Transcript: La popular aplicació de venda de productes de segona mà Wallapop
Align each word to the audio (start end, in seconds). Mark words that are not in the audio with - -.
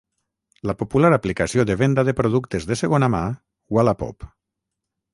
La 0.69 0.73
popular 0.79 1.11
aplicació 1.17 1.67
de 1.71 1.77
venda 1.83 2.05
de 2.09 2.15
productes 2.23 2.67
de 2.73 2.81
segona 2.85 3.13
mà 3.19 3.23
Wallapop 3.79 4.31